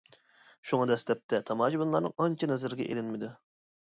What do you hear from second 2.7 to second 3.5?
ئېلىنمىدى.